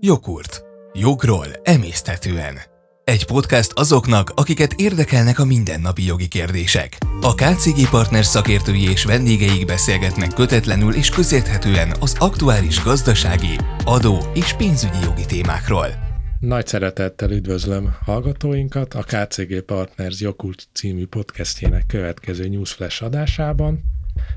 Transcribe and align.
Jogurt. 0.00 0.62
Jogról 0.92 1.46
emésztetően. 1.62 2.58
Egy 3.04 3.26
podcast 3.26 3.72
azoknak, 3.74 4.32
akiket 4.34 4.72
érdekelnek 4.72 5.38
a 5.38 5.44
mindennapi 5.44 6.04
jogi 6.04 6.28
kérdések. 6.28 6.96
A 7.20 7.34
KCG 7.34 7.90
Partners 7.90 8.26
szakértői 8.26 8.90
és 8.90 9.04
vendégeik 9.04 9.66
beszélgetnek 9.66 10.34
kötetlenül 10.34 10.94
és 10.94 11.10
közérthetően 11.10 11.92
az 12.00 12.16
aktuális 12.18 12.82
gazdasági, 12.82 13.58
adó 13.84 14.18
és 14.34 14.52
pénzügyi 14.52 14.98
jogi 15.02 15.24
témákról. 15.26 15.86
Nagy 16.40 16.66
szeretettel 16.66 17.30
üdvözlöm 17.30 17.96
hallgatóinkat 18.04 18.94
a 18.94 19.02
KCG 19.02 19.60
Partners 19.60 20.20
Jokult 20.20 20.68
című 20.72 21.06
podcastjének 21.06 21.86
következő 21.86 22.48
Newsflash 22.48 23.02
adásában. 23.02 23.82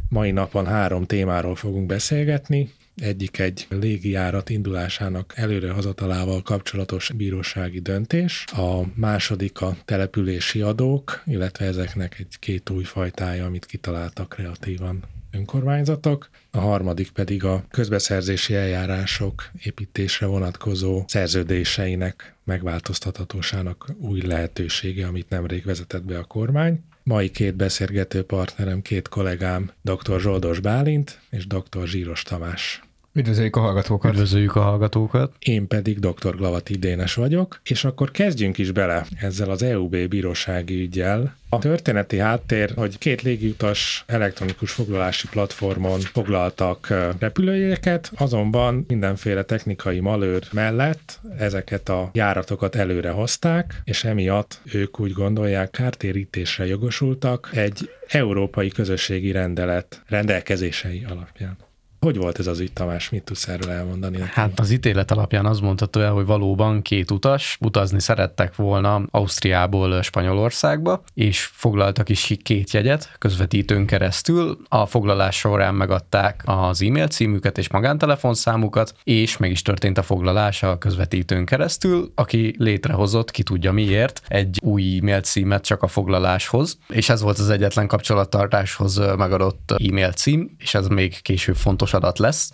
Mai 0.10 0.32
napon 0.32 0.66
három 0.66 1.06
témáról 1.06 1.56
fogunk 1.56 1.86
beszélgetni. 1.86 2.72
Egyik 3.02 3.40
egy 3.40 3.68
légijárat 3.70 4.50
indulásának 4.50 5.34
előrehozatalával 5.36 6.42
kapcsolatos 6.42 7.12
bírósági 7.16 7.80
döntés, 7.80 8.46
a 8.52 8.82
második 8.96 9.62
a 9.62 9.78
települési 9.86 10.62
adók, 10.62 11.24
illetve 11.26 11.66
ezeknek 11.66 12.20
egy 12.20 12.40
két 12.40 12.70
új 12.70 12.84
fajtája, 12.84 13.46
amit 13.46 13.66
kitaláltak 13.66 14.30
kreatívan 14.30 15.04
önkormányzatok, 15.32 16.30
a 16.52 16.60
harmadik 16.60 17.12
pedig 17.12 17.44
a 17.44 17.66
közbeszerzési 17.70 18.56
eljárások 18.56 19.50
építésre 19.64 20.26
vonatkozó 20.26 21.04
szerződéseinek 21.08 22.36
megváltoztathatósának 22.44 23.94
új 23.98 24.22
lehetősége, 24.22 25.08
amit 25.08 25.30
nemrég 25.30 25.66
vezetett 25.66 26.04
be 26.04 26.18
a 26.18 26.24
kormány. 26.24 26.84
Mai 27.04 27.30
két 27.30 27.56
beszélgető 27.56 28.24
partnerem, 28.24 28.82
két 28.82 29.08
kollégám, 29.08 29.72
dr. 29.82 30.20
Zsoldos 30.20 30.60
Bálint 30.60 31.20
és 31.30 31.48
dr. 31.48 31.88
Zsíros 31.88 32.24
Tamás. 32.24 32.82
Üdvözöljük 33.14 33.56
a 33.56 33.60
hallgatókat! 33.60 34.12
Üdvözöljük 34.12 34.56
a 34.56 34.62
hallgatókat! 34.62 35.34
Én 35.40 35.68
pedig 35.68 36.00
dr. 36.00 36.36
Glavati 36.36 36.76
Dénes 36.76 37.14
vagyok, 37.14 37.60
és 37.64 37.84
akkor 37.84 38.12
kezdjünk 38.12 38.58
is 38.58 38.72
bele 38.72 39.06
ezzel 39.20 39.50
az 39.50 39.64
EUB 39.64 39.96
bírósági 39.96 40.82
ügyel. 40.82 41.36
A 41.50 41.60
történeti 41.60 42.18
háttér, 42.18 42.72
hogy 42.76 42.98
két 42.98 43.22
légiutas 43.22 44.04
elektronikus 44.08 44.72
foglalási 44.72 45.28
platformon 45.28 46.00
foglaltak 46.00 46.88
repülőjegyeket, 47.20 48.12
azonban 48.18 48.86
mindenféle 48.88 49.44
technikai 49.44 50.00
malőr 50.00 50.44
mellett 50.52 51.20
ezeket 51.38 51.90
a 51.90 52.10
járatokat 52.14 52.76
előre 52.76 53.10
hozták, 53.10 53.82
és 53.84 54.04
emiatt 54.04 54.62
ők 54.72 55.00
úgy 55.00 55.12
gondolják, 55.12 55.70
kártérítésre 55.72 56.66
jogosultak 56.66 57.50
egy 57.54 57.90
európai 58.08 58.70
közösségi 58.70 59.32
rendelet 59.32 60.02
rendelkezései 60.08 61.06
alapján. 61.10 61.58
Hogy 62.06 62.18
volt 62.18 62.40
ez 62.40 62.48
az 62.48 62.60
ügy, 62.60 62.74
Tamás? 62.74 63.10
Mit 63.10 63.24
tudsz 63.24 63.48
erről 63.48 63.72
elmondani? 63.72 64.18
Hát 64.32 64.60
az 64.60 64.72
ítélet 64.72 65.12
alapján 65.12 65.46
az 65.46 65.60
mondható 65.60 66.00
el, 66.00 66.12
hogy 66.12 66.26
valóban 66.26 66.82
két 66.82 67.12
utas 67.12 67.58
utazni 67.60 68.00
szerettek 68.00 68.56
volna 68.56 69.02
Ausztriából 69.12 70.02
Spanyolországba, 70.02 71.04
és 71.14 71.50
foglaltak 71.54 72.10
is 72.10 72.38
két 72.44 72.72
jegyet 72.72 73.16
közvetítőn 73.18 73.86
keresztül. 73.86 74.58
A 74.68 74.86
foglalás 74.86 75.38
során 75.38 75.76
megadták 75.76 76.42
az 76.46 76.82
e-mail 76.82 77.08
címüket 77.08 77.58
és 77.58 77.70
magántelefonszámukat, 77.70 78.94
és 79.04 79.38
meg 79.38 79.52
is 79.52 79.62
történt 79.62 79.98
a 79.98 80.04
foglalás 80.04 80.64
a 80.64 80.78
közvetítőn 80.78 81.46
keresztül, 81.46 82.12
aki 82.16 82.56
létrehozott, 82.58 83.32
ki 83.32 83.44
tudja 83.44 83.72
miért, 83.72 84.22
egy 84.28 84.60
új 84.64 84.98
e-mail 84.98 85.22
címet 85.22 85.66
csak 85.66 85.84
a 85.84 85.88
foglaláshoz, 85.88 86.78
és 86.88 87.10
ez 87.10 87.22
volt 87.22 87.40
az 87.40 87.50
egyetlen 87.50 87.88
kapcsolattartáshoz 87.88 88.98
megadott 89.18 89.72
e-mail 89.72 90.12
cím, 90.12 90.56
és 90.58 90.74
ez 90.74 90.88
még 90.88 91.22
később 91.22 91.56
fontos 91.56 91.90
fontos 91.92 91.94
adat 91.94 92.20
lesz, 92.20 92.50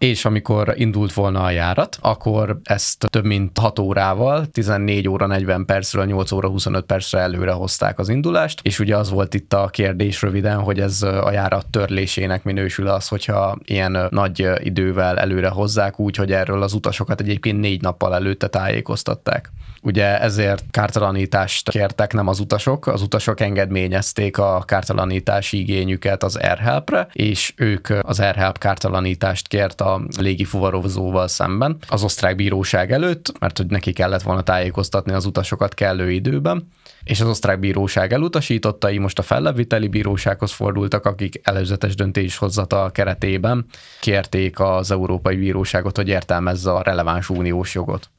és 0.00 0.24
amikor 0.24 0.72
indult 0.76 1.12
volna 1.12 1.42
a 1.42 1.50
járat, 1.50 1.98
akkor 2.00 2.60
ezt 2.64 3.06
több 3.10 3.24
mint 3.24 3.58
6 3.58 3.78
órával, 3.78 4.46
14 4.46 5.08
óra 5.08 5.26
40 5.26 5.64
percről 5.64 6.04
8 6.04 6.32
óra 6.32 6.48
25 6.48 6.84
percre 6.84 7.18
előre 7.18 7.52
hozták 7.52 7.98
az 7.98 8.08
indulást, 8.08 8.60
és 8.62 8.78
ugye 8.78 8.96
az 8.96 9.10
volt 9.10 9.34
itt 9.34 9.52
a 9.52 9.68
kérdés 9.68 10.22
röviden, 10.22 10.60
hogy 10.60 10.80
ez 10.80 11.02
a 11.02 11.32
járat 11.32 11.66
törlésének 11.70 12.44
minősül 12.44 12.88
az, 12.88 13.08
hogyha 13.08 13.58
ilyen 13.64 14.06
nagy 14.10 14.48
idővel 14.58 15.18
előre 15.18 15.48
hozzák, 15.48 16.00
úgy, 16.00 16.16
hogy 16.16 16.32
erről 16.32 16.62
az 16.62 16.72
utasokat 16.72 17.20
egyébként 17.20 17.60
négy 17.60 17.80
nappal 17.82 18.14
előtte 18.14 18.48
tájékoztatták. 18.48 19.50
Ugye 19.82 20.20
ezért 20.20 20.64
kártalanítást 20.70 21.70
kértek 21.70 22.12
nem 22.12 22.26
az 22.26 22.40
utasok, 22.40 22.86
az 22.86 23.02
utasok 23.02 23.40
engedményezték 23.40 24.38
a 24.38 24.62
kártalanítási 24.66 25.58
igényüket 25.58 26.22
az 26.22 26.36
AirHelp-re, 26.36 27.08
és 27.12 27.52
ők 27.56 27.88
az 28.02 28.20
AirHelp 28.20 28.58
kártalanítást 28.58 29.48
kért 29.48 29.80
a 29.80 29.89
légi 30.18 30.44
fuvarozóval 30.44 31.28
szemben 31.28 31.76
az 31.88 32.02
osztrák 32.02 32.36
bíróság 32.36 32.92
előtt, 32.92 33.38
mert 33.38 33.56
hogy 33.56 33.66
neki 33.66 33.92
kellett 33.92 34.22
volna 34.22 34.42
tájékoztatni 34.42 35.12
az 35.12 35.26
utasokat 35.26 35.74
kellő 35.74 36.10
időben, 36.10 36.68
és 37.04 37.20
az 37.20 37.28
osztrák 37.28 37.58
bíróság 37.58 38.12
elutasította, 38.12 38.90
így 38.90 38.98
most 38.98 39.18
a 39.18 39.22
felleviteli 39.22 39.88
bírósághoz 39.88 40.52
fordultak, 40.52 41.04
akik 41.06 41.40
előzetes 41.42 41.94
döntéshozatal 41.94 42.90
keretében 42.90 43.64
kérték 44.00 44.60
az 44.60 44.90
Európai 44.90 45.36
Bíróságot, 45.36 45.96
hogy 45.96 46.08
értelmezze 46.08 46.72
a 46.72 46.82
releváns 46.82 47.28
uniós 47.28 47.74
jogot. 47.74 48.10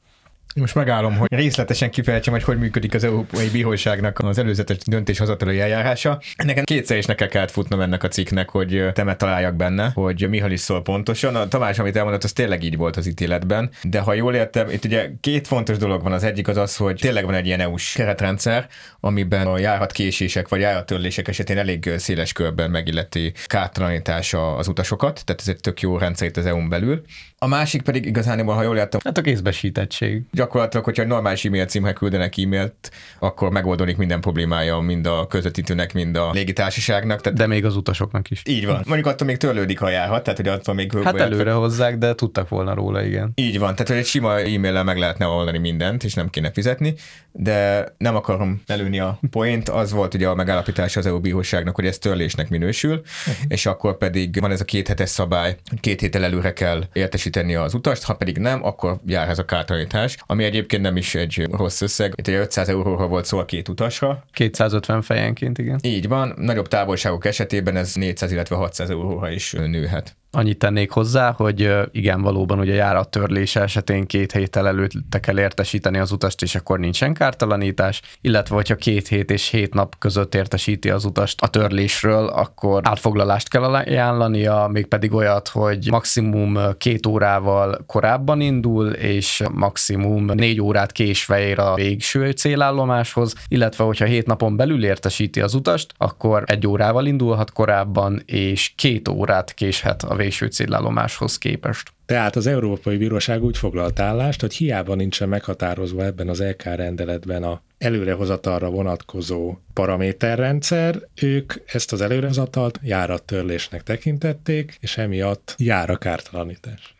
Most 0.54 0.74
megállom, 0.74 1.16
hogy 1.16 1.28
részletesen 1.32 1.90
kifejtsem, 1.90 2.32
hogy 2.32 2.42
hogy 2.42 2.58
működik 2.58 2.94
az 2.94 3.04
Európai 3.04 3.48
Bíróságnak 3.48 4.18
az 4.18 4.38
előzetes 4.38 4.76
döntéshozatali 4.84 5.60
eljárása. 5.60 6.20
Nekem 6.44 6.64
kétszer 6.64 6.96
is 6.96 7.04
nekem 7.04 7.28
kellett 7.28 7.50
futnom 7.50 7.80
ennek 7.80 8.02
a 8.02 8.08
cikknek, 8.08 8.50
hogy 8.50 8.84
temet 8.92 9.18
találjak 9.18 9.54
benne, 9.54 9.90
hogy 9.94 10.28
mi 10.28 10.42
is 10.48 10.60
szól 10.60 10.82
pontosan. 10.82 11.36
A 11.36 11.48
Tamás, 11.48 11.78
amit 11.78 11.96
elmondott, 11.96 12.24
az 12.24 12.32
tényleg 12.32 12.62
így 12.62 12.76
volt 12.76 12.96
az 12.96 13.06
ítéletben, 13.06 13.70
de 13.82 14.00
ha 14.00 14.14
jól 14.14 14.34
értem, 14.34 14.70
itt 14.70 14.84
ugye 14.84 15.10
két 15.20 15.46
fontos 15.46 15.76
dolog 15.76 16.02
van. 16.02 16.12
Az 16.12 16.24
egyik 16.24 16.48
az 16.48 16.56
az, 16.56 16.76
hogy 16.76 16.96
tényleg 16.96 17.24
van 17.24 17.34
egy 17.34 17.46
ilyen 17.46 17.60
EU-s 17.60 17.92
keretrendszer, 17.92 18.66
amiben 19.00 19.46
a 19.46 19.58
járatkésések 19.58 20.48
vagy 20.48 20.60
járattörlések 20.60 21.28
esetén 21.28 21.58
elég 21.58 21.90
széles 21.96 22.32
körben 22.32 22.70
megilleti 22.70 23.32
kártalanítása 23.46 24.56
az 24.56 24.68
utasokat, 24.68 25.22
tehát 25.24 25.40
ez 25.40 25.48
egy 25.48 25.60
tök 25.60 25.80
jó 25.80 25.98
rendszer 25.98 26.28
itt 26.28 26.36
az 26.36 26.46
EU-n 26.46 26.68
belül. 26.68 27.02
A 27.42 27.46
másik 27.46 27.82
pedig 27.82 28.06
igazán, 28.06 28.44
ha 28.44 28.62
jól 28.62 28.76
értem. 28.76 29.00
Hát 29.04 29.18
a 29.18 29.20
kézbesítettség. 29.20 30.22
Gyakorlatilag, 30.30 30.84
hogyha 30.84 31.02
egy 31.02 31.08
normális 31.08 31.44
e-mail 31.44 31.64
címhez 31.64 31.94
küldenek 31.94 32.38
e-mailt, 32.38 32.90
akkor 33.18 33.50
megoldódik 33.50 33.96
minden 33.96 34.20
problémája 34.20 34.78
mind 34.78 35.06
a 35.06 35.26
közvetítőnek, 35.26 35.92
mind 35.92 36.16
a 36.16 36.30
légitársaságnak. 36.30 37.20
Tehát... 37.20 37.38
De 37.38 37.46
még 37.46 37.64
az 37.64 37.76
utasoknak 37.76 38.30
is. 38.30 38.42
Így 38.46 38.66
van. 38.66 38.82
Mondjuk 38.86 39.06
attól 39.06 39.26
még 39.26 39.36
törlődik, 39.36 39.78
ha 39.78 39.88
járhat, 39.88 40.22
tehát 40.22 40.38
hogy 40.38 40.48
attól 40.48 40.74
még... 40.74 40.92
Hát 41.04 41.20
előre 41.20 41.52
hozzák, 41.52 41.98
de 41.98 42.14
tudtak 42.14 42.48
volna 42.48 42.74
róla, 42.74 43.04
igen. 43.04 43.32
Így 43.34 43.58
van, 43.58 43.72
tehát 43.72 43.88
hogy 43.88 43.96
egy 43.96 44.06
sima 44.06 44.38
e-maillel 44.38 44.84
meg 44.84 44.98
lehetne 44.98 45.26
oldani 45.26 45.58
mindent, 45.58 46.04
és 46.04 46.14
nem 46.14 46.30
kéne 46.30 46.50
fizetni, 46.52 46.94
de 47.32 47.86
nem 47.98 48.16
akarom 48.16 48.62
előni 48.66 48.98
a 48.98 49.18
point, 49.30 49.68
az 49.68 49.92
volt 49.92 50.14
ugye 50.14 50.28
a 50.28 50.34
megállapítás 50.34 50.96
az 50.96 51.06
EU 51.06 51.20
bíróságnak, 51.20 51.74
hogy 51.74 51.86
ez 51.86 51.98
törlésnek 51.98 52.48
minősül, 52.48 52.92
uh-huh. 52.92 53.44
és 53.48 53.66
akkor 53.66 53.96
pedig 53.96 54.40
van 54.40 54.50
ez 54.50 54.60
a 54.60 54.64
két 54.64 54.88
hetes 54.88 55.08
szabály, 55.08 55.56
hogy 55.68 55.80
két 55.80 56.00
héttel 56.00 56.24
előre 56.24 56.52
kell 56.52 56.82
értesíteni 56.92 57.30
értesíteni 57.36 57.54
az 57.54 57.74
utast, 57.74 58.02
ha 58.02 58.14
pedig 58.14 58.38
nem, 58.38 58.64
akkor 58.64 59.00
jár 59.06 59.28
ez 59.28 59.38
a 59.38 59.44
kártalanítás, 59.44 60.16
ami 60.26 60.44
egyébként 60.44 60.82
nem 60.82 60.96
is 60.96 61.14
egy 61.14 61.48
rossz 61.50 61.80
összeg. 61.80 62.12
Itt 62.16 62.28
egy 62.28 62.34
500 62.34 62.68
euróról 62.68 63.08
volt 63.08 63.24
szó 63.24 63.38
a 63.38 63.44
két 63.44 63.68
utasra. 63.68 64.24
250 64.32 65.02
fejenként, 65.02 65.58
igen. 65.58 65.78
Így 65.82 66.08
van, 66.08 66.34
nagyobb 66.36 66.68
távolságok 66.68 67.24
esetében 67.24 67.76
ez 67.76 67.94
400, 67.94 68.32
illetve 68.32 68.56
600 68.56 68.90
euróra 68.90 69.30
is 69.30 69.52
nőhet. 69.52 70.16
Annyit 70.34 70.58
tennék 70.58 70.90
hozzá, 70.90 71.32
hogy 71.36 71.70
igen, 71.90 72.22
valóban 72.22 72.58
ugye 72.58 72.74
járat 72.74 73.10
törlése 73.10 73.60
esetén 73.60 74.06
két 74.06 74.32
héttel 74.32 74.66
előtte 74.66 75.20
kell 75.20 75.38
értesíteni 75.38 75.98
az 75.98 76.12
utast, 76.12 76.42
és 76.42 76.54
akkor 76.54 76.78
nincsen 76.78 77.14
kártalanítás, 77.14 78.02
illetve 78.20 78.54
hogyha 78.54 78.74
két 78.74 79.08
hét 79.08 79.30
és 79.30 79.48
hét 79.48 79.74
nap 79.74 79.98
között 79.98 80.34
értesíti 80.34 80.90
az 80.90 81.04
utast 81.04 81.42
a 81.42 81.48
törlésről, 81.48 82.26
akkor 82.26 82.80
átfoglalást 82.84 83.48
kell 83.48 83.62
ajánlania, 83.62 84.68
mégpedig 84.72 85.14
olyat, 85.14 85.48
hogy 85.48 85.86
maximum 85.90 86.58
két 86.78 87.06
órával 87.06 87.84
korábban 87.86 88.40
indul, 88.40 88.90
és 88.90 89.42
maximum 89.54 90.24
négy 90.24 90.60
órát 90.60 90.92
késve 90.92 91.40
ér 91.40 91.58
a 91.58 91.74
végső 91.74 92.30
célállomáshoz, 92.30 93.34
illetve 93.48 93.84
hogyha 93.84 94.04
hét 94.04 94.26
napon 94.26 94.56
belül 94.56 94.84
értesíti 94.84 95.40
az 95.40 95.54
utast, 95.54 95.92
akkor 95.96 96.42
egy 96.46 96.66
órával 96.66 97.06
indulhat 97.06 97.52
korábban, 97.52 98.22
és 98.26 98.72
két 98.76 99.08
órát 99.08 99.54
késhet 99.54 100.02
a 100.02 100.20
véső 100.22 100.46
célállomáshoz 100.46 101.38
képest. 101.38 101.92
Tehát 102.06 102.36
az 102.36 102.46
Európai 102.46 102.96
Bíróság 102.96 103.42
úgy 103.42 103.56
foglalt 103.56 104.00
állást, 104.00 104.40
hogy 104.40 104.54
hiába 104.54 104.94
nincsen 104.94 105.28
meghatározva 105.28 106.04
ebben 106.04 106.28
az 106.28 106.42
LK 106.42 106.62
rendeletben 106.62 107.42
a 107.42 107.62
előrehozatalra 107.78 108.70
vonatkozó 108.70 109.56
paraméterrendszer, 109.72 111.02
ők 111.22 111.52
ezt 111.66 111.92
az 111.92 112.00
előrehozatalt 112.00 112.80
járattörlésnek 112.82 113.82
tekintették, 113.82 114.76
és 114.80 114.98
emiatt 114.98 115.54
jár 115.58 115.90
a 115.90 115.96
kártalanítás. 115.96 116.94